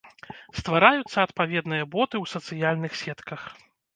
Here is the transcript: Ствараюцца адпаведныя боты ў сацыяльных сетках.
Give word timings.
Ствараюцца 0.59 1.17
адпаведныя 1.27 1.83
боты 1.97 2.15
ў 2.23 2.31
сацыяльных 2.35 2.97
сетках. 3.05 3.41